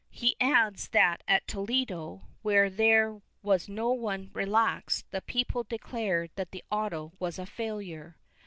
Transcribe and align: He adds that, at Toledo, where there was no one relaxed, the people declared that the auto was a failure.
He 0.09 0.35
adds 0.41 0.87
that, 0.93 1.21
at 1.27 1.47
Toledo, 1.47 2.23
where 2.41 2.71
there 2.71 3.21
was 3.43 3.69
no 3.69 3.91
one 3.91 4.31
relaxed, 4.33 5.05
the 5.11 5.21
people 5.21 5.61
declared 5.63 6.31
that 6.33 6.49
the 6.49 6.63
auto 6.71 7.13
was 7.19 7.37
a 7.37 7.45
failure. 7.45 8.17